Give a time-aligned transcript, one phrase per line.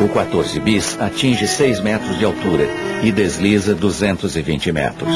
[0.00, 2.66] O 14 bis atinge 6 metros de altura
[3.02, 5.14] e desliza 220 metros.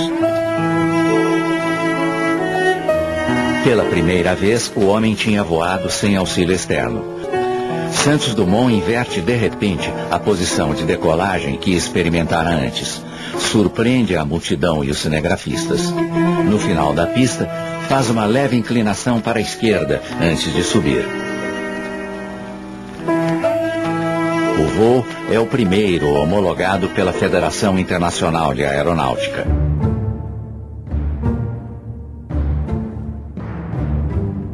[3.64, 7.02] Pela primeira vez, o homem tinha voado sem auxílio externo.
[7.90, 13.00] Santos Dumont inverte de repente a posição de decolagem que experimentara antes.
[13.38, 15.90] Surpreende a multidão e os cinegrafistas.
[16.44, 17.48] No final da pista,
[17.88, 21.23] faz uma leve inclinação para a esquerda antes de subir.
[24.74, 29.46] Voo é o primeiro homologado pela Federação Internacional de Aeronáutica.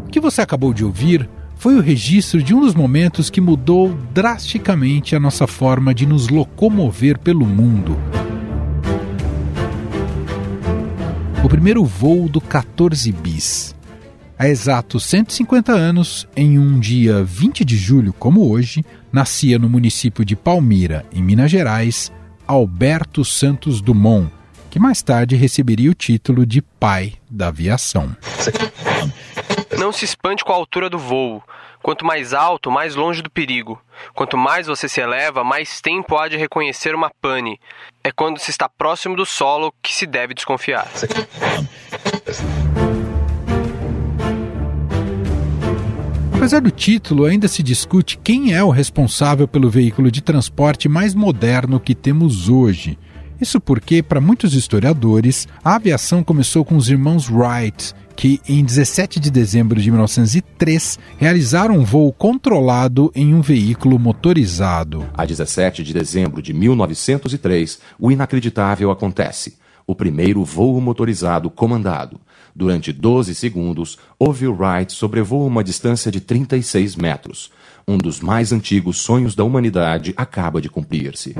[0.07, 3.97] O que você acabou de ouvir foi o registro de um dos momentos que mudou
[4.13, 7.97] drasticamente a nossa forma de nos locomover pelo mundo.
[11.43, 13.75] O primeiro voo do 14 bis.
[14.41, 18.83] Há exatos 150 anos, em um dia 20 de julho como hoje,
[19.13, 22.11] nascia no município de Palmira, em Minas Gerais,
[22.47, 24.33] Alberto Santos Dumont,
[24.71, 28.17] que mais tarde receberia o título de pai da aviação.
[29.79, 31.43] Não se espante com a altura do voo.
[31.83, 33.79] Quanto mais alto, mais longe do perigo.
[34.15, 37.61] Quanto mais você se eleva, mais tempo há de reconhecer uma pane.
[38.03, 40.89] É quando se está próximo do solo que se deve desconfiar.
[46.41, 51.15] Apesar do título, ainda se discute quem é o responsável pelo veículo de transporte mais
[51.15, 52.99] moderno que temos hoje.
[53.39, 59.21] Isso porque, para muitos historiadores, a aviação começou com os irmãos Wright, que em 17
[59.21, 65.05] de dezembro de 1903 realizaram um voo controlado em um veículo motorizado.
[65.13, 69.59] A 17 de dezembro de 1903, o inacreditável acontece.
[69.87, 72.19] O primeiro voo motorizado comandado.
[72.55, 77.51] Durante 12 segundos, Orville Wright sobrevoa uma distância de 36 metros.
[77.87, 81.35] Um dos mais antigos sonhos da humanidade acaba de cumprir-se.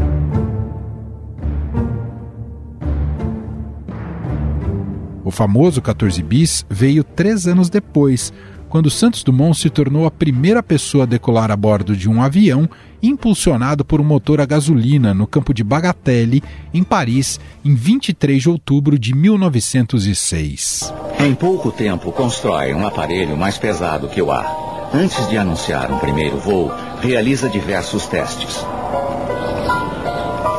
[5.25, 8.33] O famoso 14 bis veio três anos depois,
[8.71, 12.71] quando Santos Dumont se tornou a primeira pessoa a decolar a bordo de um avião
[13.03, 16.43] impulsionado por um motor a gasolina no campo de Bagatelle,
[16.73, 20.95] em Paris, em 23 de outubro de 1906.
[21.19, 24.91] Em pouco tempo, constrói um aparelho mais pesado que o ar.
[24.95, 26.71] Antes de anunciar um primeiro voo,
[27.01, 28.65] realiza diversos testes.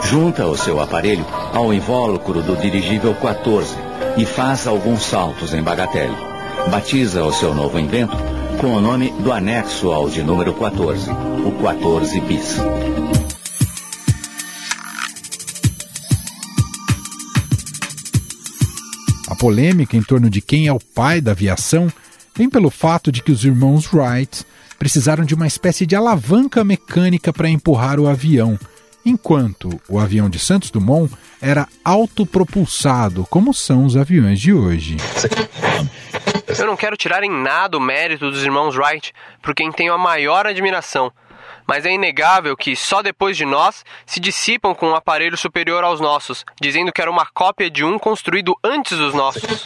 [0.04, 3.74] Junta o seu aparelho ao invólucro do dirigível 14
[4.18, 6.31] e faz alguns saltos em Bagatelle.
[6.70, 8.16] Batiza o seu novo invento
[8.60, 12.58] com o nome do anexo ao de número 14, o 14 bis.
[19.28, 21.92] A polêmica em torno de quem é o pai da aviação
[22.36, 24.46] vem pelo fato de que os irmãos Wright
[24.78, 28.58] precisaram de uma espécie de alavanca mecânica para empurrar o avião,
[29.06, 31.12] enquanto o avião de Santos Dumont
[31.42, 34.98] era autopropulsado, como são os aviões de hoje.
[36.58, 39.98] Eu não quero tirar em nada o mérito dos irmãos Wright, por quem tenho a
[39.98, 41.12] maior admiração.
[41.68, 46.00] Mas é inegável que, só depois de nós, se dissipam com um aparelho superior aos
[46.00, 49.66] nossos, dizendo que era uma cópia de um construído antes dos nossos.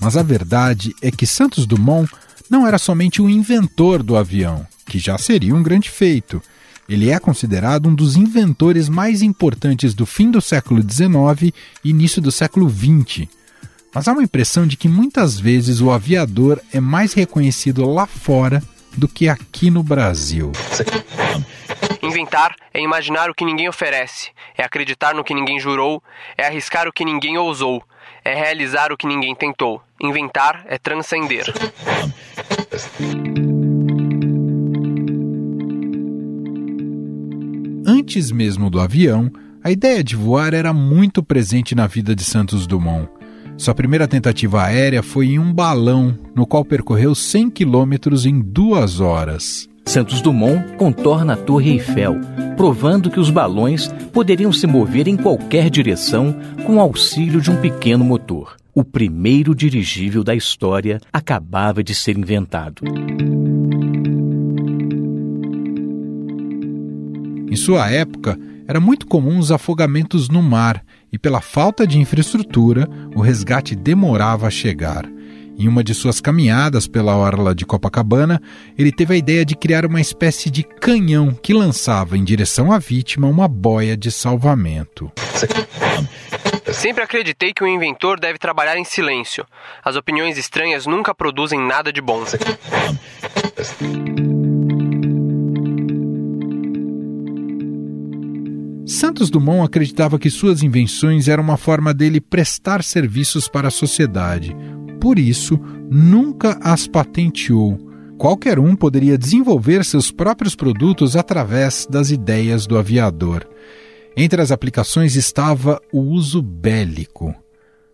[0.00, 2.10] Mas a verdade é que Santos Dumont
[2.48, 6.42] não era somente o inventor do avião, que já seria um grande feito.
[6.90, 12.20] Ele é considerado um dos inventores mais importantes do fim do século XIX e início
[12.20, 13.28] do século XX.
[13.94, 18.60] Mas há uma impressão de que muitas vezes o aviador é mais reconhecido lá fora
[18.96, 20.50] do que aqui no Brasil.
[22.02, 26.02] Inventar é imaginar o que ninguém oferece, é acreditar no que ninguém jurou,
[26.36, 27.84] é arriscar o que ninguém ousou,
[28.24, 29.80] é realizar o que ninguém tentou.
[30.00, 31.44] Inventar é transcender.
[37.92, 39.28] Antes mesmo do avião,
[39.64, 43.08] a ideia de voar era muito presente na vida de Santos Dumont.
[43.56, 49.00] Sua primeira tentativa aérea foi em um balão, no qual percorreu 100 quilômetros em duas
[49.00, 49.68] horas.
[49.86, 52.14] Santos Dumont contorna a Torre Eiffel,
[52.56, 56.32] provando que os balões poderiam se mover em qualquer direção
[56.64, 58.54] com o auxílio de um pequeno motor.
[58.72, 62.82] O primeiro dirigível da história acabava de ser inventado.
[67.50, 68.38] Em sua época,
[68.68, 74.46] era muito comum os afogamentos no mar e, pela falta de infraestrutura, o resgate demorava
[74.46, 75.04] a chegar.
[75.58, 78.40] Em uma de suas caminhadas pela orla de Copacabana,
[78.78, 82.78] ele teve a ideia de criar uma espécie de canhão que lançava em direção à
[82.78, 85.10] vítima uma boia de salvamento.
[86.72, 89.44] Sempre acreditei que o inventor deve trabalhar em silêncio.
[89.84, 92.24] As opiniões estranhas nunca produzem nada de bom.
[98.90, 104.52] Santos Dumont acreditava que suas invenções eram uma forma dele prestar serviços para a sociedade.
[105.00, 105.56] Por isso,
[105.88, 107.78] nunca as patenteou.
[108.18, 113.48] Qualquer um poderia desenvolver seus próprios produtos através das ideias do aviador.
[114.16, 117.32] Entre as aplicações estava o uso bélico.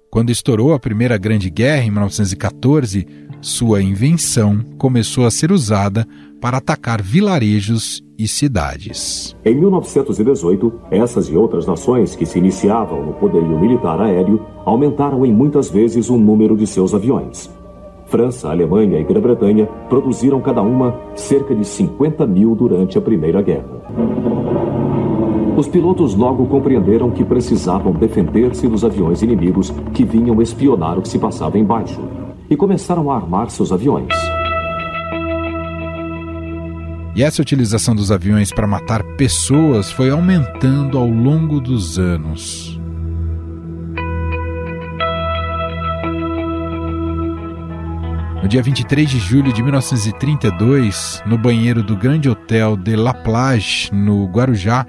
[0.09, 3.07] Quando estourou a Primeira Grande Guerra, em 1914,
[3.43, 6.09] sua invenção começou a ser usada
[6.41, 9.37] para atacar vilarejos e cidades.
[9.45, 15.33] Em 1918, essas e outras nações que se iniciavam no poderio militar aéreo aumentaram em
[15.33, 17.51] muitas vezes o número de seus aviões.
[18.07, 23.83] França, Alemanha e Grã-Bretanha produziram cada uma cerca de 50 mil durante a Primeira Guerra.
[25.57, 31.09] Os pilotos logo compreenderam que precisavam defender-se dos aviões inimigos que vinham espionar o que
[31.09, 32.01] se passava embaixo
[32.49, 34.15] e começaram a armar seus aviões.
[37.17, 42.79] E essa utilização dos aviões para matar pessoas foi aumentando ao longo dos anos.
[48.43, 53.91] No dia 23 de julho de 1932, no banheiro do Grande Hotel de La Plage,
[53.95, 54.85] no Guarujá,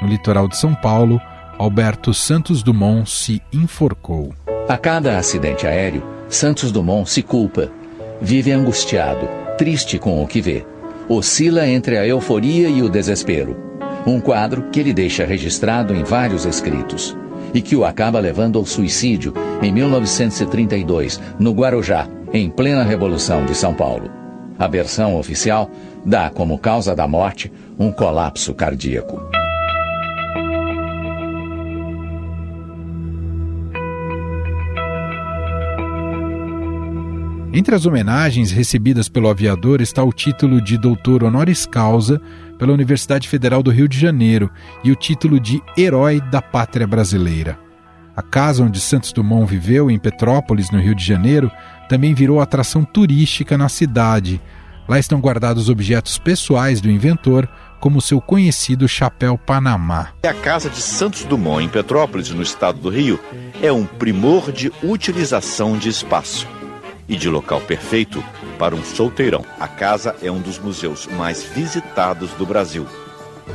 [0.00, 1.20] no litoral de São Paulo,
[1.58, 4.34] Alberto Santos Dumont se enforcou.
[4.66, 7.70] A cada acidente aéreo, Santos Dumont se culpa.
[8.18, 9.28] Vive angustiado,
[9.58, 10.64] triste com o que vê.
[11.08, 13.56] Oscila entre a euforia e o desespero.
[14.04, 17.16] Um quadro que ele deixa registrado em vários escritos
[17.54, 19.32] e que o acaba levando ao suicídio
[19.62, 24.10] em 1932, no Guarujá, em plena Revolução de São Paulo.
[24.58, 25.70] A versão oficial
[26.04, 29.35] dá como causa da morte um colapso cardíaco.
[37.56, 42.20] Entre as homenagens recebidas pelo aviador está o título de doutor honoris causa
[42.58, 44.50] pela Universidade Federal do Rio de Janeiro
[44.84, 47.58] e o título de Herói da Pátria Brasileira.
[48.14, 51.50] A casa onde Santos Dumont viveu, em Petrópolis, no Rio de Janeiro,
[51.88, 54.38] também virou atração turística na cidade.
[54.86, 57.48] Lá estão guardados objetos pessoais do inventor,
[57.80, 60.08] como seu conhecido chapéu Panamá.
[60.28, 63.18] A casa de Santos Dumont, em Petrópolis, no estado do Rio,
[63.62, 66.46] é um primor de utilização de espaço
[67.08, 68.22] e de local perfeito
[68.58, 69.44] para um solteirão.
[69.60, 72.86] A casa é um dos museus mais visitados do Brasil.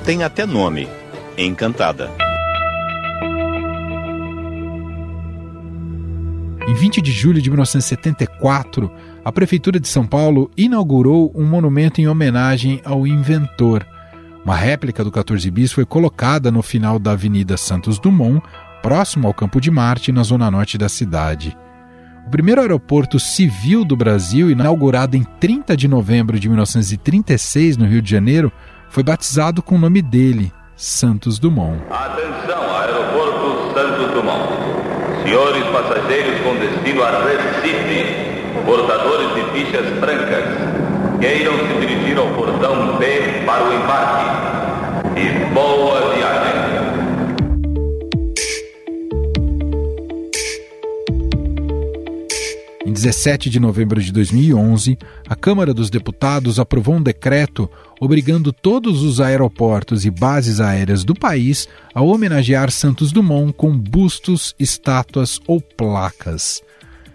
[0.06, 0.88] Tem até nome:
[1.38, 2.10] Encantada.
[6.68, 8.90] Em 20 de julho de 1974,
[9.26, 13.86] a Prefeitura de São Paulo inaugurou um monumento em homenagem ao inventor.
[14.46, 18.42] Uma réplica do 14 bis foi colocada no final da Avenida Santos Dumont,
[18.82, 21.56] próximo ao Campo de Marte, na zona norte da cidade.
[22.26, 28.02] O primeiro aeroporto civil do Brasil, inaugurado em 30 de novembro de 1936 no Rio
[28.02, 28.52] de Janeiro,
[28.90, 31.82] foi batizado com o nome dele, Santos Dumont.
[31.90, 34.50] Atenção, aeroporto Santos Dumont.
[35.24, 38.06] Senhores passageiros com destino a Recife,
[38.66, 40.46] portadores de fichas brancas,
[41.20, 45.20] queiram se dirigir ao portão B para o embarque.
[45.20, 46.51] E boa viagem.
[52.92, 59.02] Em 17 de novembro de 2011, a Câmara dos Deputados aprovou um decreto obrigando todos
[59.02, 65.62] os aeroportos e bases aéreas do país a homenagear Santos Dumont com bustos, estátuas ou
[65.62, 66.62] placas.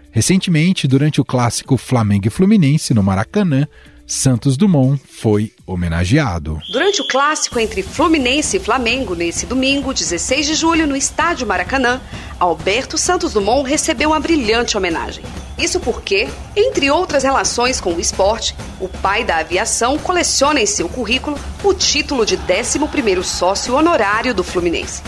[0.09, 3.67] Recentemente, durante o clássico Flamengo e Fluminense no Maracanã,
[4.03, 6.59] Santos Dumont foi homenageado.
[6.71, 12.01] Durante o clássico entre Fluminense e Flamengo, nesse domingo, 16 de julho, no estádio Maracanã,
[12.39, 15.23] Alberto Santos Dumont recebeu uma brilhante homenagem.
[15.57, 20.87] Isso porque, entre outras relações com o esporte, o pai da aviação coleciona em seu
[20.87, 25.01] currículo o título de 11º sócio honorário do Fluminense.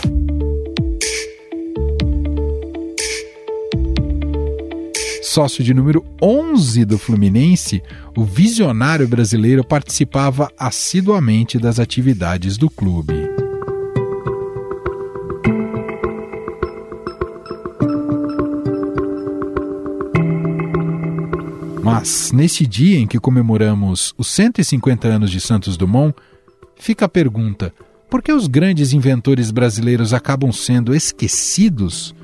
[5.40, 7.84] sócio de número 11 do Fluminense,
[8.18, 13.29] o visionário brasileiro participava assiduamente das atividades do clube.
[22.00, 26.16] Mas, nesse dia em que comemoramos os 150 anos de Santos Dumont,
[26.78, 27.74] fica a pergunta:
[28.10, 32.16] por que os grandes inventores brasileiros acabam sendo esquecidos?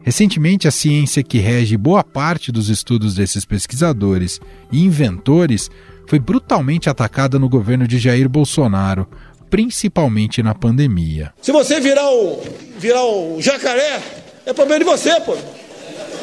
[0.00, 4.40] Recentemente, a ciência que rege boa parte dos estudos desses pesquisadores
[4.72, 5.70] e inventores
[6.06, 9.06] foi brutalmente atacada no governo de Jair Bolsonaro,
[9.50, 11.34] principalmente na pandemia.
[11.42, 12.42] Se você virar o,
[12.78, 14.02] virar o jacaré,
[14.46, 15.36] É problema de você, pô.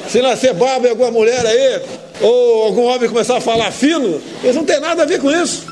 [0.08, 1.82] Se nascer barba em alguma mulher aí,
[2.22, 5.68] ou algum homem começar a falar fino, eles não tem nada a ver com isso.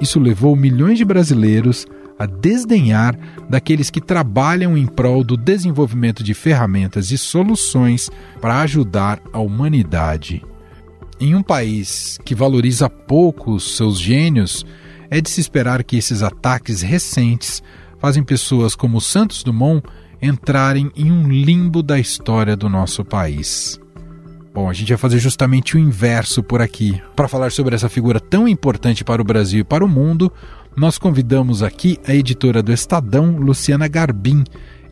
[0.00, 1.86] Isso levou milhões de brasileiros
[2.18, 8.08] a desdenhar daqueles que trabalham em prol do desenvolvimento de ferramentas e soluções
[8.40, 10.42] para ajudar a humanidade.
[11.18, 14.64] Em um país que valoriza pouco seus gênios,
[15.10, 17.62] é de se esperar que esses ataques recentes
[18.06, 19.84] fazem pessoas como Santos Dumont
[20.22, 23.80] entrarem em um limbo da história do nosso país.
[24.54, 27.02] Bom, a gente vai fazer justamente o inverso por aqui.
[27.16, 30.32] Para falar sobre essa figura tão importante para o Brasil e para o mundo,
[30.76, 34.44] nós convidamos aqui a editora do Estadão, Luciana Garbim.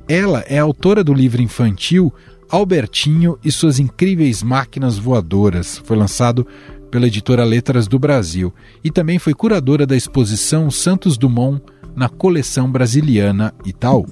[0.09, 2.13] Ela é autora do livro infantil
[2.51, 5.81] Albertinho e suas incríveis máquinas voadoras.
[5.85, 6.45] Foi lançado
[6.91, 8.53] pela editora Letras do Brasil
[8.83, 11.63] e também foi curadora da exposição Santos Dumont
[11.95, 14.07] na coleção brasiliana Itaú.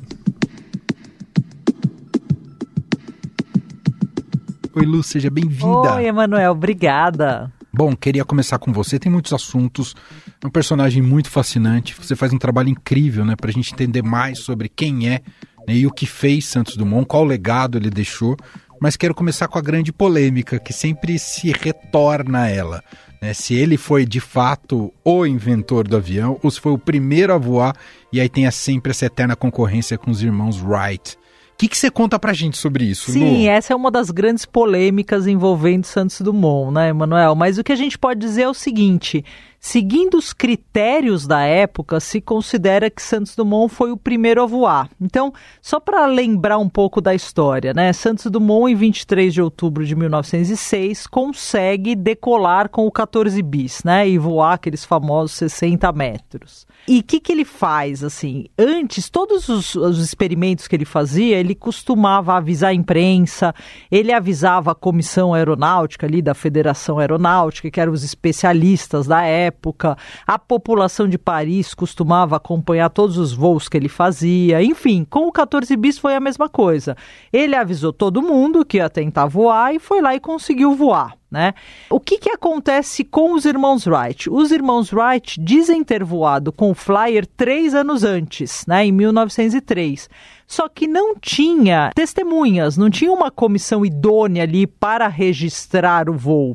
[4.74, 5.96] Oi, Lu, seja bem-vinda.
[5.96, 7.52] Oi, Emanuel, obrigada.
[7.74, 8.98] Bom, queria começar com você.
[8.98, 9.94] Tem muitos assuntos.
[10.42, 11.94] É um personagem muito fascinante.
[11.94, 15.20] Você faz um trabalho incrível, né, para a gente entender mais sobre quem é
[15.66, 18.36] né, e o que fez Santos Dumont, qual legado ele deixou.
[18.80, 22.82] Mas quero começar com a grande polêmica que sempre se retorna a ela.
[23.22, 27.32] Né, se ele foi de fato o inventor do avião ou se foi o primeiro
[27.32, 27.76] a voar,
[28.12, 31.16] e aí tem sempre essa eterna concorrência com os irmãos Wright
[31.62, 33.48] que, que você conta pra gente sobre isso, Sim, Lu?
[33.48, 37.36] essa é uma das grandes polêmicas envolvendo Santos Dumont, né, Emanuel?
[37.36, 39.24] Mas o que a gente pode dizer é o seguinte:
[39.64, 44.90] Seguindo os critérios da época, se considera que Santos Dumont foi o primeiro a voar.
[45.00, 47.92] Então, só para lembrar um pouco da história, né?
[47.92, 54.06] Santos Dumont, em 23 de outubro de 1906, consegue decolar com o 14 bis, né?
[54.08, 56.66] E voar aqueles famosos 60 metros.
[56.88, 58.46] E o que, que ele faz, assim?
[58.58, 63.54] Antes, todos os, os experimentos que ele fazia, ele costumava avisar a imprensa,
[63.88, 69.51] ele avisava a comissão aeronáutica ali da Federação Aeronáutica, que eram os especialistas da época
[69.52, 75.26] época, a população de Paris costumava acompanhar todos os voos que ele fazia, enfim, com
[75.26, 76.96] o 14 bis foi a mesma coisa.
[77.32, 81.16] Ele avisou todo mundo que ia tentar voar e foi lá e conseguiu voar.
[81.30, 81.54] Né?
[81.88, 84.28] O que, que acontece com os irmãos Wright?
[84.28, 90.10] Os irmãos Wright dizem ter voado com o Flyer três anos antes, né, em 1903
[90.52, 96.54] só que não tinha testemunhas, não tinha uma comissão idônea ali para registrar o voo.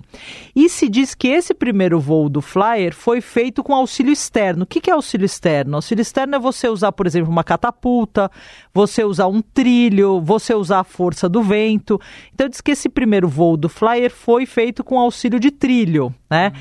[0.56, 4.66] E se diz que esse primeiro voo do Flyer foi feito com auxílio externo.
[4.66, 5.78] O que é auxílio externo?
[5.78, 8.30] Auxílio externo é você usar, por exemplo, uma catapulta,
[8.72, 12.00] você usar um trilho, você usar a força do vento.
[12.32, 16.52] Então diz que esse primeiro voo do Flyer foi feito com auxílio de trilho, né?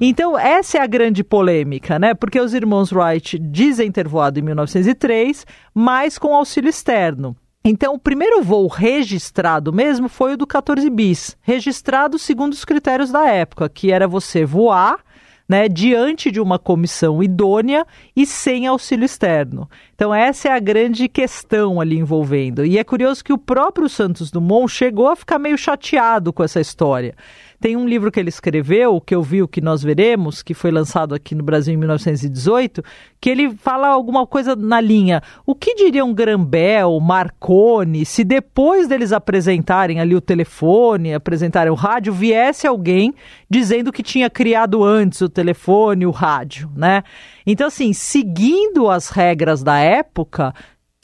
[0.00, 2.14] Então essa é a grande polêmica, né?
[2.14, 7.36] Porque os irmãos Wright dizem ter voado em 1903, mas com auxílio externo.
[7.68, 13.10] Então, o primeiro voo registrado mesmo foi o do 14 bis, registrado segundo os critérios
[13.10, 15.00] da época, que era você voar
[15.48, 19.68] né, diante de uma comissão idônea e sem auxílio externo.
[19.94, 22.64] Então, essa é a grande questão ali envolvendo.
[22.64, 26.60] E é curioso que o próprio Santos Dumont chegou a ficar meio chateado com essa
[26.60, 27.14] história.
[27.60, 30.70] Tem um livro que ele escreveu, que eu vi o que nós veremos, que foi
[30.70, 32.82] lançado aqui no Brasil em 1918,
[33.20, 39.12] que ele fala alguma coisa na linha: o que diriam Grambel, Marconi, se depois deles
[39.12, 43.14] apresentarem ali o telefone, apresentarem o rádio, viesse alguém
[43.48, 47.02] dizendo que tinha criado antes o telefone, o rádio, né?
[47.46, 50.52] Então, assim, seguindo as regras da época,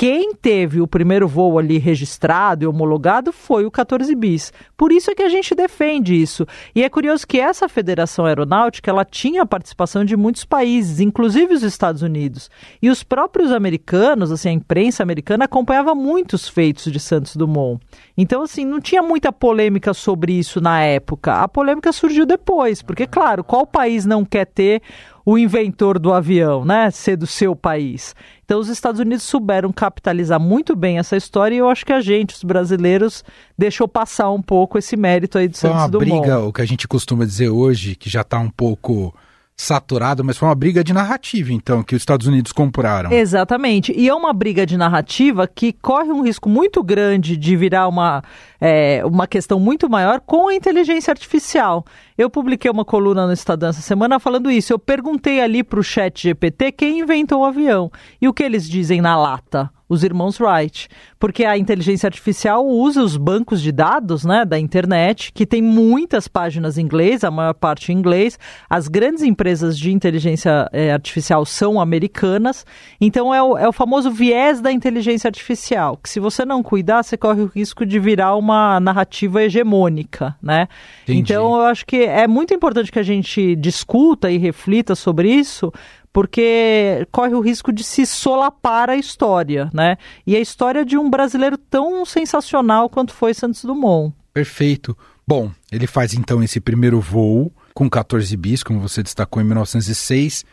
[0.03, 4.53] quem teve o primeiro voo ali registrado e homologado foi o 14 bis.
[4.77, 6.45] Por isso é que a gente defende isso.
[6.75, 11.55] E é curioso que essa Federação Aeronáutica, ela tinha a participação de muitos países, inclusive
[11.55, 12.51] os Estados Unidos.
[12.83, 17.81] E os próprios americanos, assim, a imprensa americana acompanhava muitos feitos de Santos Dumont.
[18.19, 21.35] Então, assim, não tinha muita polêmica sobre isso na época.
[21.35, 24.83] A polêmica surgiu depois, porque, claro, qual país não quer ter
[25.25, 28.15] o inventor do avião, né, ser do seu país.
[28.53, 32.03] Então os Estados Unidos souberam capitalizar muito bem essa história e eu acho que a
[32.03, 33.25] gente, os brasileiros,
[33.57, 36.21] deixou passar um pouco esse mérito aí do Santos Foi uma Dumont.
[36.21, 39.15] briga, o que a gente costuma dizer hoje, que já está um pouco
[39.63, 43.13] saturado, mas foi uma briga de narrativa, então, que os Estados Unidos compraram.
[43.13, 43.93] Exatamente.
[43.97, 48.23] E é uma briga de narrativa que corre um risco muito grande de virar uma
[48.61, 51.85] é, uma questão muito maior com a inteligência artificial.
[52.19, 54.73] Eu publiquei uma coluna no Estadão essa semana falando isso.
[54.73, 57.91] Eu perguntei ali para o chat GPT quem inventou o avião.
[58.21, 59.71] E o que eles dizem na lata?
[59.89, 65.33] Os irmãos Wright, porque a inteligência artificial usa os bancos de dados, né, da internet,
[65.33, 68.39] que tem muitas páginas em inglês, a maior parte em inglês.
[68.69, 72.65] As grandes empresas de inteligência é, artificial são americanas,
[73.01, 77.03] então é o, é o famoso viés da inteligência artificial, que se você não cuidar,
[77.03, 80.69] você corre o risco de virar uma narrativa hegemônica, né?
[81.03, 81.21] Entendi.
[81.21, 85.73] Então eu acho que é muito importante que a gente discuta e reflita sobre isso,
[86.13, 89.97] porque corre o risco de se solapar a história, né?
[90.27, 94.15] E a história de um brasileiro tão sensacional quanto foi Santos Dumont.
[94.33, 94.97] Perfeito.
[95.27, 100.45] Bom, ele faz então esse primeiro voo com 14 bis, como você destacou em 1906,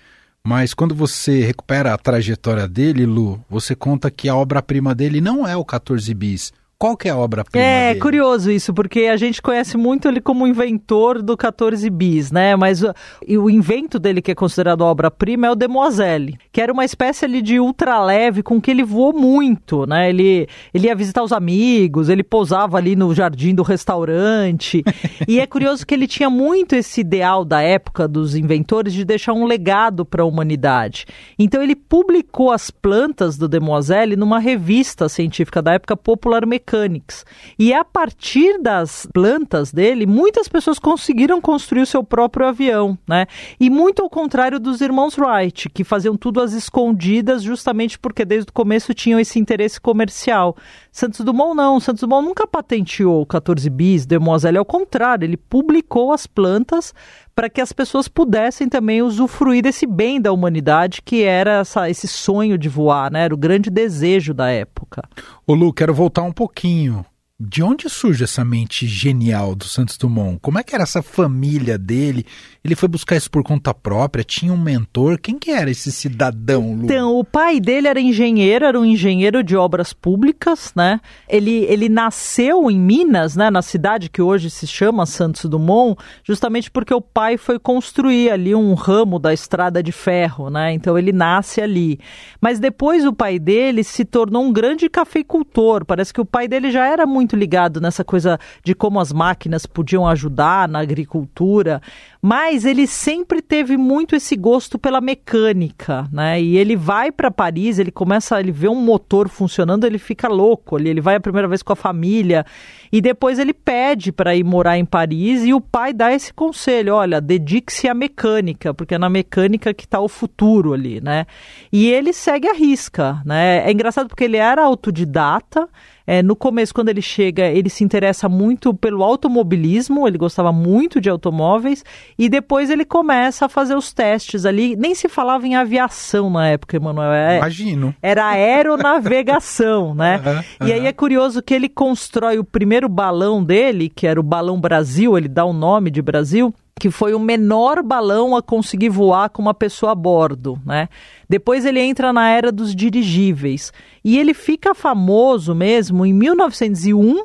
[0.43, 5.45] mas quando você recupera a trajetória dele, Lu, você conta que a obra-prima dele não
[5.47, 7.99] é o 14 bis, qual que é a obra-prima É dele?
[7.99, 12.55] curioso isso, porque a gente conhece muito ele como inventor do 14 bis, né?
[12.55, 12.93] Mas o,
[13.27, 17.41] o invento dele que é considerado obra-prima é o Demoiselle, que era uma espécie ali
[17.41, 20.09] de ultraleve com que ele voou muito, né?
[20.09, 24.81] Ele, ele ia visitar os amigos, ele pousava ali no jardim do restaurante.
[25.27, 29.33] e é curioso que ele tinha muito esse ideal da época dos inventores de deixar
[29.33, 31.05] um legado para a humanidade.
[31.37, 37.25] Então ele publicou as plantas do Demoiselle numa revista científica da época Popular Mecânica Mechanics.
[37.57, 43.25] E a partir das plantas dele, muitas pessoas conseguiram construir o seu próprio avião, né?
[43.59, 48.49] E muito ao contrário dos irmãos Wright, que faziam tudo às escondidas, justamente porque desde
[48.49, 50.55] o começo tinham esse interesse comercial.
[50.91, 56.11] Santos Dumont não, Santos Dumont nunca patenteou o 14 bis, Demoiselle, ao contrário, ele publicou
[56.11, 56.93] as plantas
[57.39, 62.05] para que as pessoas pudessem também usufruir desse bem da humanidade que era essa, esse
[62.05, 63.23] sonho de voar, né?
[63.23, 65.01] Era o grande desejo da época.
[65.47, 67.05] Ô Lu, quero voltar um pouquinho
[67.39, 70.39] de onde surge essa mente genial do Santos Dumont?
[70.41, 72.25] Como é que era essa família dele?
[72.61, 74.25] Ele foi buscar isso por conta própria?
[74.25, 75.17] Tinha um mentor?
[75.17, 76.83] Quem que era esse cidadão, Lu?
[76.83, 80.99] Então, o pai dele era engenheiro, era um engenheiro de obras públicas, né?
[81.29, 83.49] Ele, ele nasceu em Minas, né?
[83.49, 88.53] Na cidade que hoje se chama Santos Dumont, justamente porque o pai foi construir ali
[88.53, 90.73] um ramo da estrada de ferro, né?
[90.73, 92.01] Então ele nasce ali.
[92.41, 95.85] Mas depois o pai dele se tornou um grande cafeicultor.
[95.85, 99.13] Parece que o pai dele já era muito muito ligado nessa coisa de como as
[99.13, 101.79] máquinas podiam ajudar na agricultura,
[102.19, 106.41] mas ele sempre teve muito esse gosto pela mecânica, né?
[106.41, 110.77] E ele vai para Paris, ele começa, ele vê um motor funcionando, ele fica louco.
[110.77, 112.45] Ele, ele vai a primeira vez com a família
[112.91, 116.95] e depois ele pede para ir morar em Paris e o pai dá esse conselho,
[116.95, 121.27] olha, dedique-se à mecânica, porque é na mecânica que está o futuro ali, né?
[121.71, 123.67] E ele segue a risca, né?
[123.67, 125.69] É engraçado porque ele era autodidata,
[126.09, 130.99] é, no começo, quando ele chega, ele se interessa muito pelo automobilismo, ele gostava muito
[130.99, 131.85] de automóveis,
[132.17, 134.75] e depois ele começa a fazer os testes ali.
[134.75, 137.11] Nem se falava em aviação na época, Emanuel.
[137.11, 137.93] É, Imagino.
[138.01, 140.19] Era aeronavegação, né?
[140.25, 144.23] Uhum, e aí é curioso que ele constrói o primeiro balão dele, que era o
[144.23, 148.89] Balão Brasil, ele dá o nome de Brasil que foi o menor balão a conseguir
[148.89, 150.89] voar com uma pessoa a bordo, né?
[151.27, 153.71] Depois ele entra na era dos dirigíveis
[154.03, 157.23] e ele fica famoso mesmo em 1901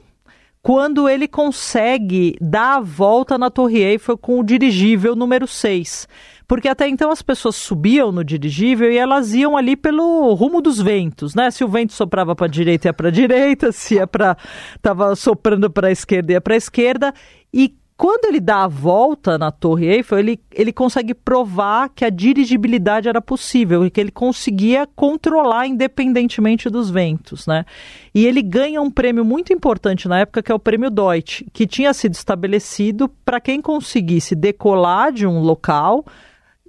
[0.65, 6.09] quando ele consegue dar a volta na Torre Eiffel com o dirigível número 6.
[6.49, 10.81] Porque até então as pessoas subiam no dirigível e elas iam ali pelo rumo dos
[10.81, 11.51] ventos, né?
[11.51, 14.39] Se o vento soprava para a direita ia para a direita, se ia para
[14.81, 17.15] tava soprando para a esquerda ia para a esquerda
[17.53, 22.11] e quando ele dá a volta na Torre Eiffel, ele, ele consegue provar que a
[22.11, 27.65] dirigibilidade era possível e que ele conseguia controlar independentemente dos ventos, né?
[28.13, 31.69] E ele ganha um prêmio muito importante na época, que é o prêmio Deutsch, que
[31.69, 36.05] tinha sido estabelecido para quem conseguisse decolar de um local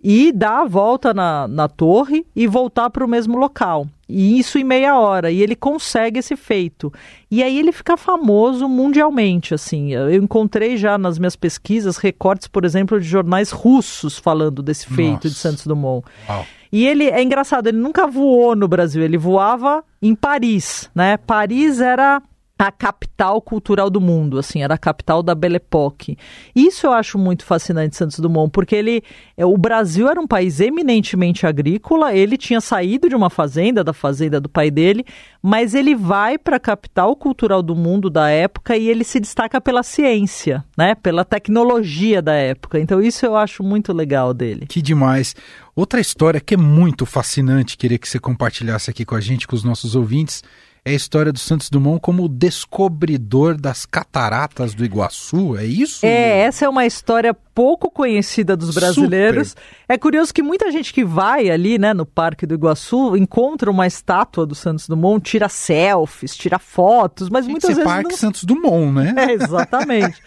[0.04, 3.88] e dar a volta na, na torre e voltar para o mesmo local.
[4.08, 5.32] E isso em meia hora.
[5.32, 6.94] E ele consegue esse feito.
[7.30, 9.94] E aí ele fica famoso mundialmente, assim.
[9.94, 15.14] Eu encontrei já nas minhas pesquisas recortes, por exemplo, de jornais russos falando desse feito
[15.14, 15.30] Nossa.
[15.30, 16.06] de Santos Dumont.
[16.30, 16.46] Uau.
[16.72, 21.16] E ele é engraçado, ele nunca voou no Brasil, ele voava em Paris, né?
[21.16, 22.22] Paris era
[22.58, 26.18] a capital cultural do mundo, assim, era a capital da Belle Époque.
[26.56, 29.04] Isso eu acho muito fascinante Santos Dumont, porque ele,
[29.36, 33.92] é, o Brasil era um país eminentemente agrícola, ele tinha saído de uma fazenda, da
[33.92, 35.06] fazenda do pai dele,
[35.42, 39.60] mas ele vai para a capital cultural do mundo da época e ele se destaca
[39.60, 42.80] pela ciência, né, pela tecnologia da época.
[42.80, 44.66] Então isso eu acho muito legal dele.
[44.66, 45.36] Que demais.
[45.76, 49.56] Outra história que é muito fascinante, queria que você compartilhasse aqui com a gente, com
[49.56, 50.42] os nossos ouvintes,
[50.86, 56.06] é a história do Santos Dumont como o descobridor das cataratas do Iguaçu, é isso?
[56.06, 59.50] É, essa é uma história pouco conhecida dos brasileiros.
[59.50, 59.64] Super.
[59.88, 63.88] É curioso que muita gente que vai ali, né, no Parque do Iguaçu, encontra uma
[63.88, 68.12] estátua do Santos Dumont, tira selfies, tira fotos, mas Tem muitas que ser vezes Parque
[68.12, 68.18] não...
[68.18, 69.16] Santos Dumont, né?
[69.26, 70.22] É, exatamente.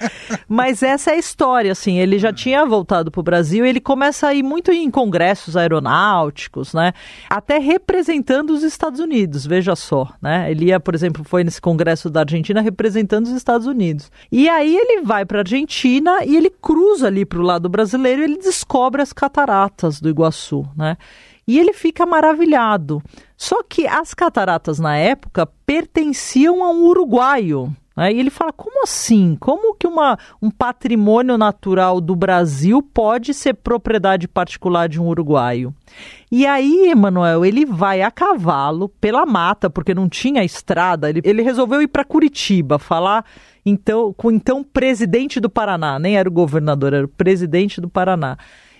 [0.48, 4.26] mas essa é a história, assim, ele já tinha voltado para o Brasil, ele começa
[4.26, 6.94] a ir muito em congressos aeronáuticos, né,
[7.28, 10.50] até representando os Estados Unidos, veja só, né?
[10.50, 14.10] Ele ia, por exemplo, foi nesse congresso da Argentina representando os Estados Unidos.
[14.32, 18.22] E aí ele vai para a Argentina e ele cruza ali para o lado brasileiro,
[18.22, 20.96] ele descobre as cataratas do Iguaçu, né?
[21.46, 23.02] E ele fica maravilhado.
[23.37, 27.74] Só que as cataratas na época pertenciam a um uruguaio.
[27.98, 28.12] Né?
[28.12, 29.37] E ele fala: como assim?
[29.40, 35.74] Como que uma, um patrimônio natural do Brasil pode ser propriedade particular de um uruguaio?
[36.30, 41.11] E aí, Emanuel, ele vai a cavalo pela mata, porque não tinha estrada.
[41.11, 43.24] Ele, ele resolveu ir para Curitiba falar
[43.66, 48.38] então com então presidente do Paraná, nem era o governador, era o presidente do Paraná.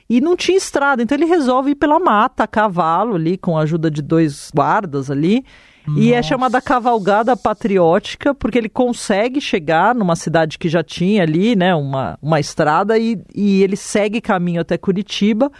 [0.09, 3.62] E não tinha estrada, então ele resolve ir pela mata, a cavalo ali, com a
[3.62, 5.44] ajuda de dois guardas ali.
[5.88, 6.01] Nossa.
[6.01, 11.57] E é chamada cavalgada patriótica, porque ele consegue chegar numa cidade que já tinha ali,
[11.57, 15.51] né, uma, uma estrada, e, e ele segue caminho até Curitiba.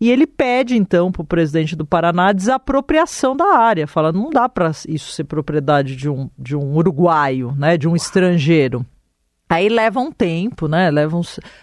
[0.00, 4.28] E ele pede, então, para o presidente do Paraná a desapropriação da área, fala, não
[4.28, 8.84] dá para isso ser propriedade de um, de um uruguaio, né, de um estrangeiro.
[9.48, 10.90] Aí leva um tempo, né?
[10.90, 11.20] Levam,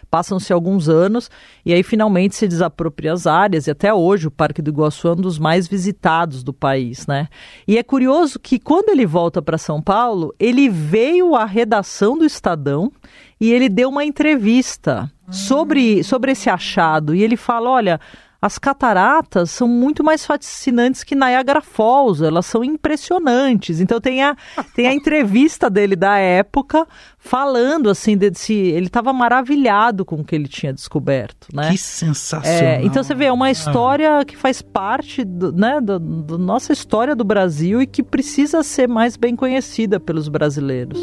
[0.10, 1.30] passam-se alguns anos
[1.66, 5.12] e aí finalmente se desapropria as áreas e até hoje o Parque do Iguaçu é
[5.12, 7.28] um dos mais visitados do país, né?
[7.68, 12.24] E é curioso que quando ele volta para São Paulo, ele veio à redação do
[12.24, 12.90] Estadão
[13.40, 18.00] e ele deu uma entrevista sobre, sobre esse achado e ele fala, olha,
[18.44, 23.80] as cataratas são muito mais fascinantes que Niagara Falls, elas são impressionantes.
[23.80, 24.36] Então tem a,
[24.76, 26.86] tem a entrevista dele da época
[27.18, 31.72] falando assim desse, ele estava maravilhado com o que ele tinha descoberto, né?
[31.72, 32.62] Que sensacional.
[32.62, 37.16] É, então você vê é uma história que faz parte, do, né, da nossa história
[37.16, 41.00] do Brasil e que precisa ser mais bem conhecida pelos brasileiros.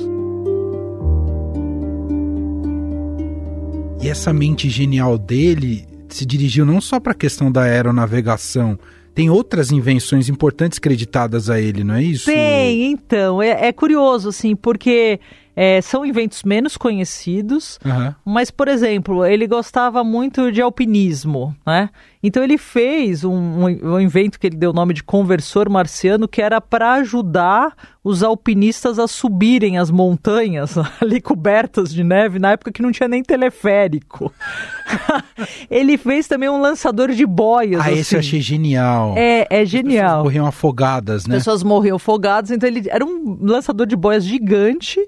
[4.02, 8.78] E essa mente genial dele se dirigiu não só para a questão da aeronavegação,
[9.14, 12.26] tem outras invenções importantes creditadas a ele, não é isso?
[12.26, 13.42] Tem, então.
[13.42, 15.20] É, é curioso, assim, porque
[15.54, 18.14] é, são inventos menos conhecidos, uhum.
[18.24, 21.90] mas, por exemplo, ele gostava muito de alpinismo, né?
[22.22, 26.42] Então ele fez um, um, invento que ele deu o nome de conversor marciano, que
[26.42, 32.72] era para ajudar os alpinistas a subirem as montanhas ali cobertas de neve, na época
[32.72, 34.32] que não tinha nem teleférico.
[35.70, 37.80] ele fez também um lançador de boias.
[37.80, 37.98] Ah, assim.
[37.98, 39.14] esse eu achei genial.
[39.16, 40.04] É, é genial.
[40.04, 41.36] As pessoas morriam afogadas, né?
[41.36, 45.00] As pessoas morriam afogadas, então ele era um lançador de boias gigante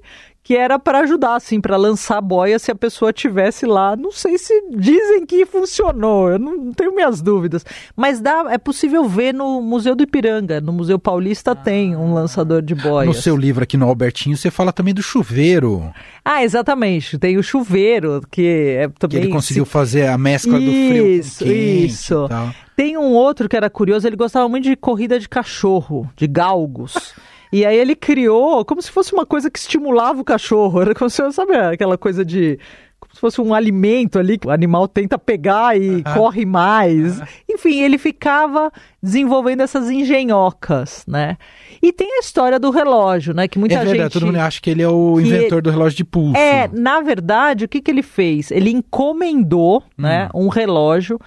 [0.53, 3.97] que era para ajudar, assim, para lançar boia se a pessoa tivesse lá.
[3.97, 7.65] Não sei se dizem que funcionou, eu não tenho minhas dúvidas.
[7.97, 12.61] Mas dá, é possível ver no Museu do Ipiranga, no Museu Paulista tem um lançador
[12.61, 13.07] de boias.
[13.07, 15.91] No seu livro aqui no Albertinho, você fala também do chuveiro.
[16.23, 19.21] Ah, exatamente, tem o chuveiro, que é também...
[19.21, 21.05] Que ele conseguiu fazer a mescla isso, do frio
[21.49, 22.29] quente Isso,
[22.77, 27.15] Tem um outro que era curioso, ele gostava muito de corrida de cachorro, de galgos.
[27.53, 30.81] E aí ele criou como se fosse uma coisa que estimulava o cachorro.
[30.83, 32.59] Era como se, sabe, aquela coisa de
[32.99, 36.03] como se fosse um alimento ali que o animal tenta pegar e uhum.
[36.15, 37.19] corre mais.
[37.19, 37.27] Uhum.
[37.51, 41.37] Enfim, ele ficava desenvolvendo essas engenhocas, né?
[41.83, 43.49] E tem a história do relógio, né?
[43.49, 44.13] Que muita é verdade, gente.
[44.13, 45.63] Todo mundo acha que ele é o inventor ele...
[45.63, 46.37] do relógio de pulso.
[46.37, 48.53] É, na verdade, o que, que ele fez?
[48.53, 50.47] Ele encomendou, né, hum.
[50.47, 51.19] um relógio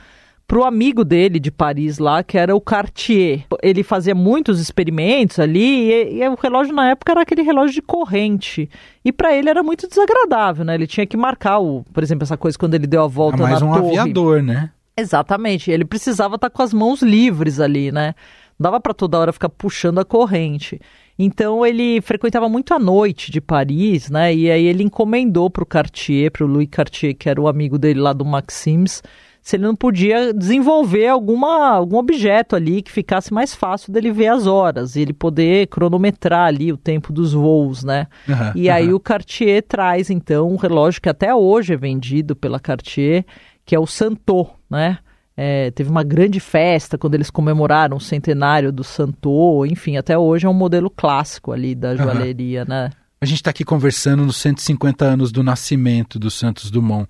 [0.48, 3.46] para o amigo dele de Paris lá, que era o Cartier.
[3.64, 7.82] Ele fazia muitos experimentos ali e, e o relógio na época era aquele relógio de
[7.82, 8.70] corrente.
[9.04, 10.76] E para ele era muito desagradável, né?
[10.76, 13.42] Ele tinha que marcar, o, por exemplo, essa coisa quando ele deu a volta é
[13.42, 13.98] mais na um torre.
[13.98, 14.70] aviador, né?
[14.96, 15.72] Exatamente.
[15.72, 18.14] Ele precisava estar tá com as mãos livres ali, né?
[18.58, 20.80] Não dava para toda hora ficar puxando a corrente.
[21.18, 24.34] Então ele frequentava muito a noite de Paris, né?
[24.34, 27.78] E aí ele encomendou para o Cartier, para o Louis Cartier, que era o amigo
[27.78, 29.02] dele lá do Maxims,
[29.46, 34.30] se ele não podia desenvolver alguma, algum objeto ali que ficasse mais fácil dele ver
[34.30, 38.08] as horas e ele poder cronometrar ali o tempo dos voos, né?
[38.28, 42.60] Uhum, e aí o Cartier traz então um relógio que até hoje é vendido pela
[42.60, 43.24] Cartier,
[43.64, 44.98] que é o Santo, né?
[45.38, 50.48] É, teve uma grande festa quando eles comemoraram o centenário do Santo, enfim, até hoje
[50.48, 52.70] é um modelo clássico ali da joalheria, uhum.
[52.70, 52.90] né?
[53.22, 57.08] A gente está aqui conversando nos 150 anos do nascimento do Santos Dumont.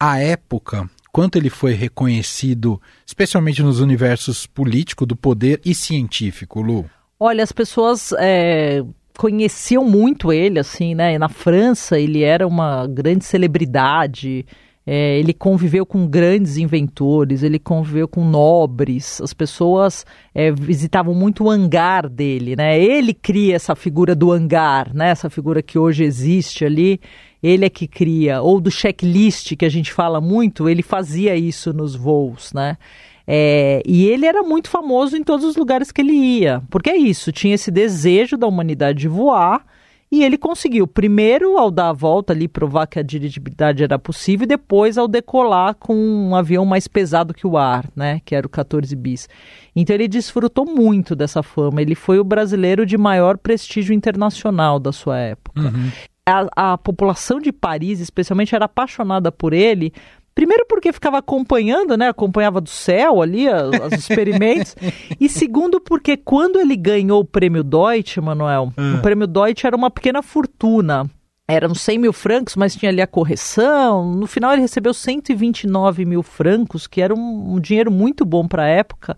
[0.00, 6.86] A época quanto ele foi reconhecido, especialmente nos universos político, do poder e científico, Lu?
[7.20, 8.82] Olha, as pessoas é,
[9.16, 11.16] conheciam muito ele, assim, né?
[11.16, 14.44] Na França ele era uma grande celebridade.
[14.84, 21.44] É, ele conviveu com grandes inventores, ele conviveu com nobres, as pessoas é, visitavam muito
[21.44, 22.78] o hangar dele, né?
[22.78, 25.10] Ele cria essa figura do hangar, né?
[25.10, 27.00] Essa figura que hoje existe ali,
[27.44, 31.74] ele é que cria, ou do checklist que a gente fala muito, ele fazia isso
[31.74, 32.78] nos voos, né?
[33.26, 36.96] É, e ele era muito famoso em todos os lugares que ele ia, porque é
[36.96, 39.62] isso, tinha esse desejo da humanidade de voar
[40.10, 44.44] e ele conseguiu, primeiro ao dar a volta ali, provar que a dirigibilidade era possível,
[44.44, 48.20] e depois ao decolar com um avião mais pesado que o ar, né?
[48.24, 49.28] Que era o 14 bis.
[49.74, 51.82] Então ele desfrutou muito dessa fama.
[51.82, 55.60] Ele foi o brasileiro de maior prestígio internacional da sua época.
[55.60, 55.90] Uhum.
[56.26, 59.92] A, a população de Paris, especialmente, era apaixonada por ele
[60.34, 62.08] Primeiro porque ficava acompanhando, né?
[62.08, 64.74] Acompanhava do céu ali os experimentos.
[65.20, 69.00] e segundo porque quando ele ganhou o prêmio Deutsche, Manuel, o ah.
[69.00, 71.08] prêmio Deutsche era uma pequena fortuna.
[71.46, 74.12] Eram 100 mil francos, mas tinha ali a correção.
[74.12, 78.64] No final ele recebeu 129 mil francos, que era um, um dinheiro muito bom para
[78.64, 79.16] a época.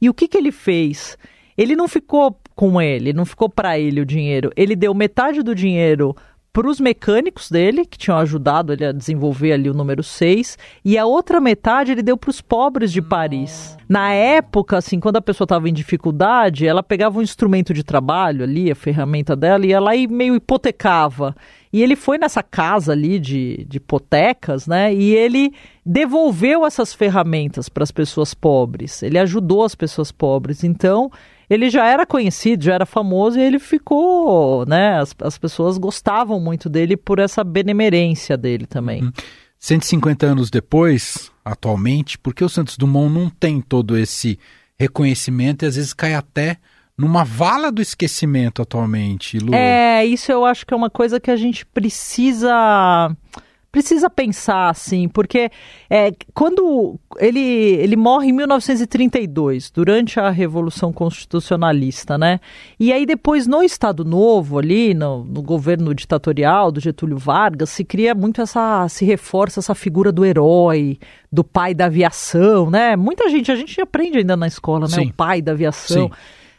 [0.00, 1.16] E o que, que ele fez?
[1.56, 4.50] Ele não ficou com ele, não ficou para ele o dinheiro.
[4.54, 6.14] Ele deu metade do dinheiro
[6.52, 10.98] para os mecânicos dele, que tinham ajudado ele a desenvolver ali o número 6, e
[10.98, 13.76] a outra metade ele deu para os pobres de Paris.
[13.88, 18.42] Na época, assim, quando a pessoa estava em dificuldade, ela pegava um instrumento de trabalho
[18.42, 21.34] ali, a ferramenta dela, e ela aí meio hipotecava.
[21.72, 24.92] E ele foi nessa casa ali de, de hipotecas, né?
[24.92, 25.52] E ele
[25.84, 29.02] devolveu essas ferramentas para as pessoas pobres.
[29.02, 30.64] Ele ajudou as pessoas pobres.
[30.64, 31.10] Então,
[31.48, 34.98] ele já era conhecido, já era famoso e ele ficou, né?
[34.98, 39.02] As, as pessoas gostavam muito dele por essa benemerência dele também.
[39.02, 39.12] Uhum.
[39.58, 44.38] 150 anos depois, atualmente, por que o Santos Dumont não tem todo esse
[44.78, 46.58] reconhecimento e às vezes cai até
[46.96, 49.54] numa vala do esquecimento atualmente, Lu?
[49.54, 53.10] É, isso eu acho que é uma coisa que a gente precisa
[53.70, 55.50] precisa pensar assim, porque
[55.90, 62.40] é, quando ele, ele morre em 1932, durante a Revolução Constitucionalista, né?
[62.80, 67.84] E aí depois no Estado Novo, ali, no, no governo ditatorial do Getúlio Vargas, se
[67.84, 70.98] cria muito essa, se reforça essa figura do herói,
[71.30, 72.96] do pai da aviação, né?
[72.96, 74.94] Muita gente, a gente aprende ainda na escola, né?
[74.94, 75.10] Sim.
[75.10, 76.08] O pai da aviação.
[76.08, 76.14] Sim.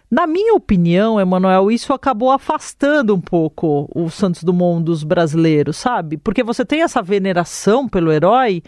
[0.09, 6.17] Na minha opinião, Emanuel, isso acabou afastando um pouco o Santos Dumont dos brasileiros, sabe?
[6.17, 8.63] Porque você tem essa veneração pelo herói,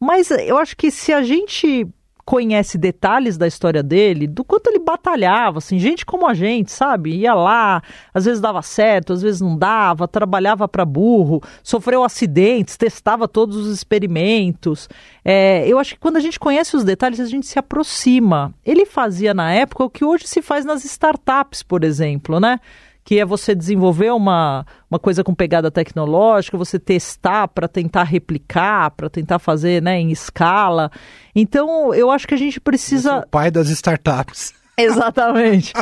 [0.00, 1.86] mas eu acho que se a gente
[2.26, 7.14] conhece detalhes da história dele, do quanto ele batalhava, assim, gente como a gente, sabe?
[7.14, 7.80] Ia lá,
[8.12, 13.56] às vezes dava certo, às vezes não dava, trabalhava para burro, sofreu acidentes, testava todos
[13.56, 14.88] os experimentos.
[15.24, 18.52] É, eu acho que quando a gente conhece os detalhes, a gente se aproxima.
[18.64, 22.58] Ele fazia na época o que hoje se faz nas startups, por exemplo, né?
[23.06, 28.90] Que é você desenvolver uma, uma coisa com pegada tecnológica, você testar para tentar replicar,
[28.90, 30.90] para tentar fazer né, em escala.
[31.32, 33.18] Então, eu acho que a gente precisa.
[33.18, 34.52] O pai das startups.
[34.76, 35.72] Exatamente.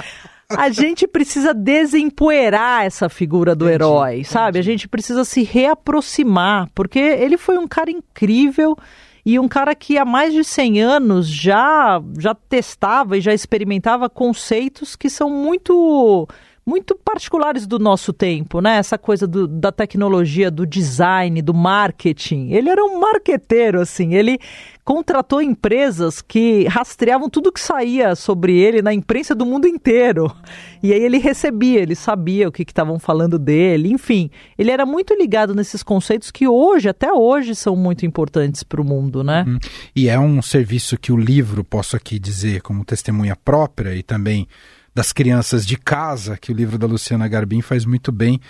[0.51, 4.59] a gente precisa desempoeirar essa figura do entendi, herói, sabe?
[4.59, 8.77] A gente precisa se reaproximar, porque ele foi um cara incrível
[9.25, 14.11] e um cara que há mais de 100 anos já já testava e já experimentava
[14.11, 16.29] conceitos que são muito
[16.67, 18.79] muito particulares do nosso tempo, né?
[18.79, 22.51] Essa coisa do, da tecnologia, do design, do marketing.
[22.51, 24.15] Ele era um marqueteiro, assim.
[24.15, 24.39] Ele
[24.83, 30.35] contratou empresas que rastreavam tudo que saía sobre ele na imprensa do mundo inteiro.
[30.83, 34.31] E aí ele recebia, ele sabia o que estavam falando dele, enfim.
[34.57, 38.85] Ele era muito ligado nesses conceitos que hoje, até hoje, são muito importantes para o
[38.85, 39.45] mundo, né?
[39.47, 39.59] Uhum.
[39.95, 44.47] E é um serviço que o livro, posso aqui dizer como testemunha própria e também
[44.95, 48.41] das crianças de casa, que o livro da Luciana Garbim faz muito bem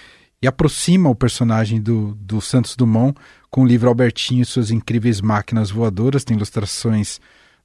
[0.42, 3.18] e aproxima o personagem do, do Santos Dumont
[3.50, 7.18] com o livro Albertinho e suas incríveis máquinas voadoras, tem ilustrações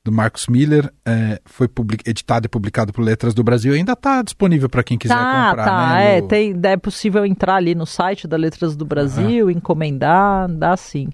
[0.04, 1.70] do Marcos Miller, é, foi
[2.06, 5.66] editado e publicado por Letras do Brasil, ainda está disponível para quem quiser tá, comprar.
[5.66, 6.28] Tá, né, é, no...
[6.30, 9.52] tem, é possível entrar ali no site da Letras do Brasil, uhum.
[9.52, 11.10] encomendar, dá sim.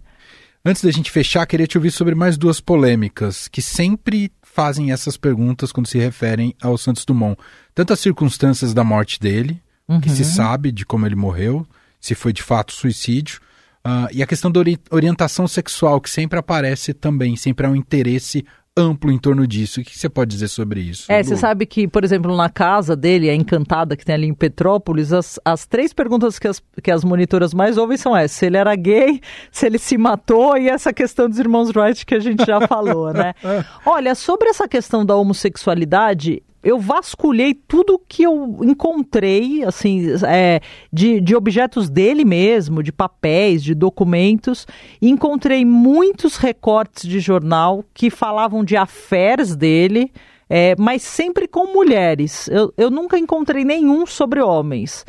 [0.63, 5.17] Antes da gente fechar, queria te ouvir sobre mais duas polêmicas que sempre fazem essas
[5.17, 7.37] perguntas quando se referem ao Santos Dumont.
[7.73, 9.99] Tanto as circunstâncias da morte dele, uhum.
[9.99, 10.29] que se uhum.
[10.29, 11.67] sabe de como ele morreu,
[11.99, 13.41] se foi de fato suicídio,
[13.85, 17.75] uh, e a questão da ori orientação sexual, que sempre aparece também, sempre há um
[17.75, 18.45] interesse
[18.77, 19.79] amplo em torno disso.
[19.79, 21.09] O que você pode dizer sobre isso?
[21.11, 24.33] É, você sabe que, por exemplo, na casa dele, a Encantada, que tem ali em
[24.33, 28.45] Petrópolis, as, as três perguntas que as, que as monitoras mais ouvem são essas: se
[28.45, 32.19] ele era gay, se ele se matou e essa questão dos irmãos Wright que a
[32.19, 33.33] gente já falou, né?
[33.85, 40.59] Olha, sobre essa questão da homossexualidade, eu vasculhei tudo que eu encontrei, assim, é,
[40.91, 44.65] de, de objetos dele mesmo, de papéis, de documentos,
[44.99, 50.11] e encontrei muitos recortes de jornal que falavam de affairs dele,
[50.49, 52.47] é, mas sempre com mulheres.
[52.47, 55.05] Eu, eu nunca encontrei nenhum sobre homens.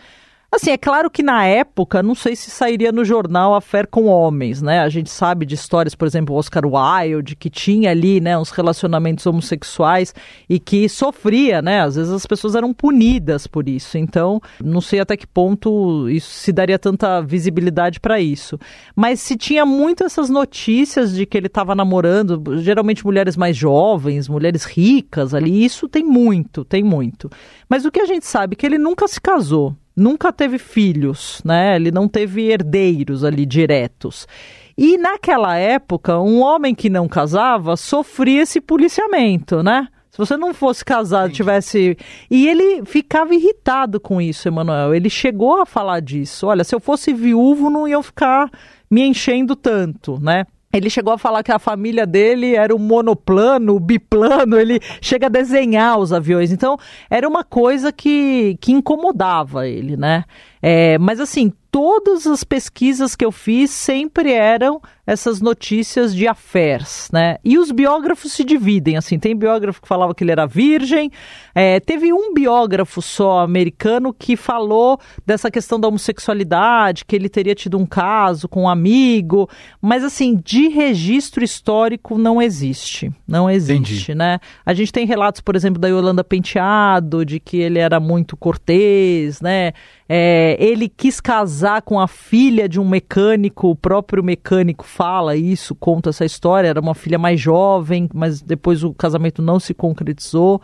[0.50, 4.04] Assim, é claro que na época, não sei se sairia no jornal a fé com
[4.06, 4.80] homens, né?
[4.80, 9.26] A gente sabe de histórias, por exemplo, Oscar Wilde, que tinha ali, né, uns relacionamentos
[9.26, 10.14] homossexuais
[10.48, 11.80] e que sofria, né?
[11.80, 13.98] Às vezes as pessoas eram punidas por isso.
[13.98, 18.58] Então, não sei até que ponto isso se daria tanta visibilidade para isso.
[18.94, 24.28] Mas se tinha muito essas notícias de que ele estava namorando, geralmente mulheres mais jovens,
[24.28, 27.28] mulheres ricas ali, isso tem muito, tem muito.
[27.68, 31.40] Mas o que a gente sabe é que ele nunca se casou nunca teve filhos,
[31.44, 31.76] né?
[31.76, 34.28] Ele não teve herdeiros ali diretos.
[34.76, 39.88] E naquela época, um homem que não casava sofria esse policiamento, né?
[40.10, 41.96] Se você não fosse casado, tivesse.
[42.30, 44.94] E ele ficava irritado com isso, Emanuel.
[44.94, 46.46] Ele chegou a falar disso.
[46.46, 48.50] Olha, se eu fosse viúvo, não iam ficar
[48.90, 50.46] me enchendo tanto, né?
[50.72, 55.26] Ele chegou a falar que a família dele era o monoplano, o biplano, ele chega
[55.26, 56.52] a desenhar os aviões.
[56.52, 56.76] Então,
[57.08, 60.24] era uma coisa que, que incomodava ele, né?
[60.68, 67.08] É, mas assim, todas as pesquisas que eu fiz sempre eram essas notícias de affairs,
[67.12, 67.36] né?
[67.44, 71.12] E os biógrafos se dividem, assim, tem biógrafo que falava que ele era virgem,
[71.54, 77.54] é, teve um biógrafo só americano que falou dessa questão da homossexualidade, que ele teria
[77.54, 79.48] tido um caso com um amigo,
[79.80, 84.14] mas assim, de registro histórico não existe, não existe, Entendi.
[84.16, 84.40] né?
[84.64, 89.40] A gente tem relatos, por exemplo, da Yolanda Penteado, de que ele era muito cortês,
[89.40, 89.72] né?
[90.08, 95.74] É, ele quis casar com a filha de um mecânico, o próprio mecânico fala isso,
[95.74, 96.68] conta essa história.
[96.68, 100.60] Era uma filha mais jovem, mas depois o casamento não se concretizou.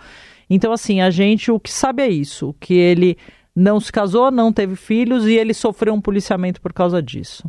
[0.49, 3.17] Então, assim, a gente o que sabe é isso: que ele
[3.55, 7.49] não se casou, não teve filhos e ele sofreu um policiamento por causa disso.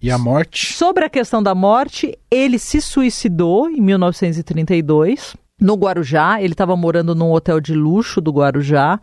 [0.00, 0.74] E a morte?
[0.74, 6.40] Sobre a questão da morte, ele se suicidou em 1932 no Guarujá.
[6.40, 9.00] Ele estava morando num hotel de luxo do Guarujá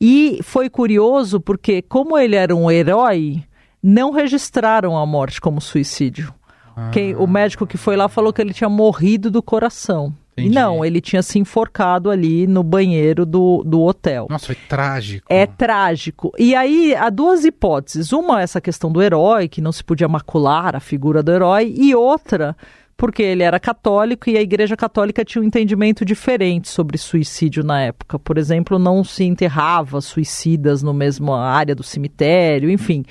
[0.00, 3.42] e foi curioso porque, como ele era um herói,
[3.82, 6.32] não registraram a morte como suicídio.
[6.76, 6.90] Ah.
[6.90, 10.14] Quem, o médico que foi lá falou que ele tinha morrido do coração.
[10.36, 10.54] Entendi.
[10.54, 14.28] Não, ele tinha se enforcado ali no banheiro do, do hotel.
[14.30, 15.26] Nossa, foi trágico.
[15.28, 16.32] É trágico.
[16.38, 18.12] E aí há duas hipóteses.
[18.12, 21.92] Uma, essa questão do herói, que não se podia macular a figura do herói, e
[21.92, 22.56] outra,
[22.98, 27.80] porque ele era católico e a Igreja Católica tinha um entendimento diferente sobre suicídio na
[27.80, 28.18] época.
[28.18, 33.04] Por exemplo, não se enterrava suicidas no mesmo área do cemitério, enfim.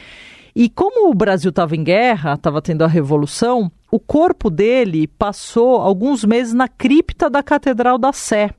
[0.53, 5.77] E como o Brasil estava em guerra, estava tendo a revolução, o corpo dele passou
[5.77, 8.49] alguns meses na cripta da Catedral da Sé.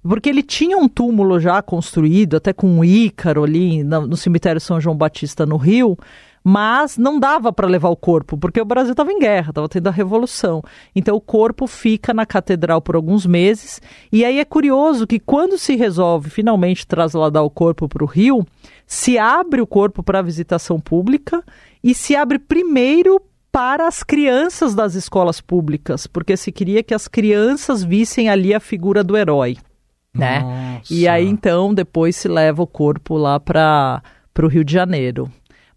[0.00, 4.80] Porque ele tinha um túmulo já construído, até com um ícaro ali no, cemitério São
[4.80, 5.98] João Batista, no Rio,
[6.44, 9.86] mas não dava para levar o corpo, porque o Brasil estava em guerra, estava tendo
[9.86, 10.62] a revolução.
[10.94, 15.56] Então o corpo fica na catedral por alguns meses, e aí é curioso que quando
[15.58, 18.46] se resolve finalmente trasladar o corpo para o Rio,
[18.86, 21.42] se abre o corpo para visitação pública
[21.82, 27.06] e se abre primeiro para as crianças das escolas públicas, porque se queria que as
[27.06, 29.58] crianças vissem ali a figura do herói,
[30.14, 30.40] né?
[30.40, 30.92] Nossa.
[30.92, 34.02] E aí então depois se leva o corpo lá para
[34.42, 35.30] o Rio de Janeiro.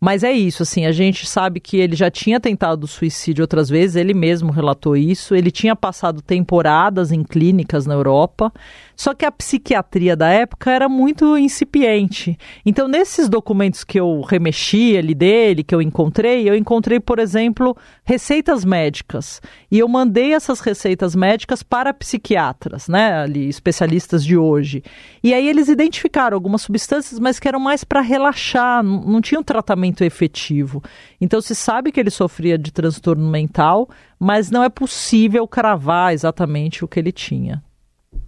[0.06, 3.96] Mas é isso, assim, a gente sabe que ele já tinha tentado suicídio outras vezes,
[3.96, 8.54] ele mesmo relatou isso, ele tinha passado temporadas em clínicas na Europa,
[8.96, 12.38] só que a psiquiatria da época era muito incipiente.
[12.66, 17.76] Então, nesses documentos que eu remexi ali dele, que eu encontrei, eu encontrei, por exemplo,
[18.04, 19.42] receitas médicas.
[19.70, 24.84] E eu mandei essas receitas médicas para psiquiatras, né, ali, especialistas de hoje.
[25.24, 30.04] E aí eles identificaram algumas substâncias, mas que eram mais para relaxar, não tinham tratamento
[30.04, 30.84] efetivo.
[31.20, 36.84] Então, se sabe que ele sofria de transtorno mental, mas não é possível cravar exatamente
[36.84, 37.64] o que ele tinha.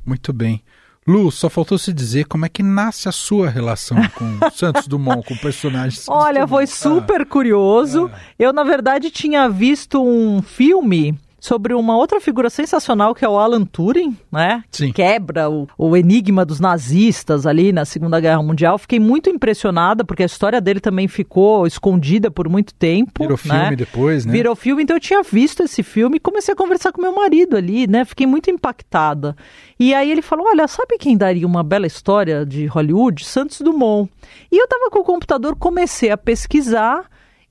[0.08, 0.64] Muito bem.
[1.06, 5.26] Lu, só faltou se dizer como é que nasce a sua relação com Santos Dumont,
[5.26, 6.00] com o personagem.
[6.08, 7.26] Olha, foi super ah.
[7.26, 8.10] curioso.
[8.14, 8.20] Ah.
[8.40, 13.38] Eu, na verdade, tinha visto um filme sobre uma outra figura sensacional que é o
[13.38, 14.64] Alan Turing, né?
[14.72, 14.92] Sim.
[14.92, 18.78] Quebra o, o enigma dos nazistas ali na Segunda Guerra Mundial.
[18.78, 23.24] Fiquei muito impressionada porque a história dele também ficou escondida por muito tempo.
[23.24, 23.60] Virou né?
[23.62, 24.32] filme depois, né?
[24.32, 27.56] Virou filme, então eu tinha visto esse filme e comecei a conversar com meu marido
[27.56, 28.04] ali, né?
[28.04, 29.36] Fiquei muito impactada.
[29.80, 33.24] E aí ele falou: Olha, sabe quem daria uma bela história de Hollywood?
[33.24, 34.10] Santos Dumont.
[34.52, 37.06] E eu tava com o computador, comecei a pesquisar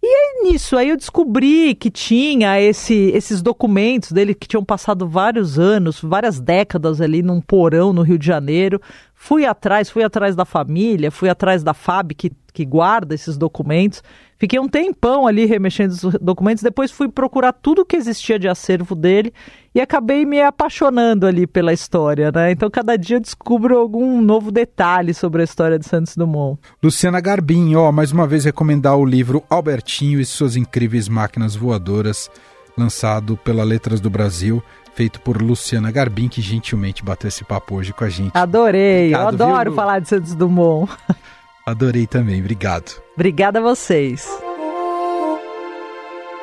[0.06, 5.08] E aí, nisso, aí eu descobri que tinha esse, esses documentos dele que tinham passado
[5.08, 8.80] vários anos, várias décadas ali num porão no Rio de Janeiro.
[9.12, 14.00] Fui atrás, fui atrás da família, fui atrás da FAB que, que guarda esses documentos.
[14.38, 18.94] Fiquei um tempão ali remexendo os documentos, depois fui procurar tudo que existia de acervo
[18.94, 19.32] dele
[19.74, 22.50] e acabei me apaixonando ali pela história, né?
[22.50, 26.60] Então cada dia eu descubro algum novo detalhe sobre a história de Santos Dumont.
[26.82, 32.30] Luciana Garbim, ó, mais uma vez recomendar o livro Albertinho e suas incríveis máquinas voadoras,
[32.76, 34.62] lançado pela Letras do Brasil
[34.96, 38.30] feito por Luciana Garbim, que gentilmente bateu esse papo hoje com a gente.
[38.32, 39.76] Adorei, obrigado, eu adoro viu?
[39.76, 40.90] falar de Santos Dumont.
[41.68, 43.02] Adorei também, obrigado.
[43.16, 44.24] Obrigada a vocês.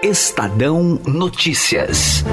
[0.03, 2.25] Estadão Notícias.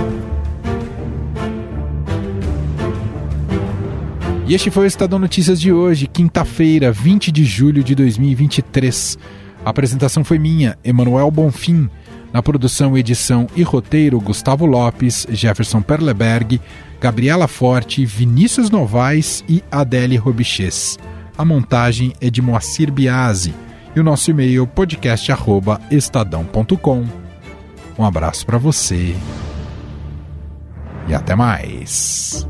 [4.45, 9.17] E este foi o Estadão Notícias de hoje, quinta-feira, 20 de julho de 2023.
[9.65, 11.89] A apresentação foi minha, Emanuel Bonfim.
[12.33, 16.61] Na produção, edição e roteiro, Gustavo Lopes, Jefferson Perleberg,
[17.01, 20.99] Gabriela Forte, Vinícius Novaes e Adele Robiches.
[21.41, 23.55] A montagem é de Moacir Biasi
[23.97, 27.07] e o nosso e-mail podcast@estadão.com.
[27.99, 29.17] Um abraço para você
[31.09, 32.47] e até mais.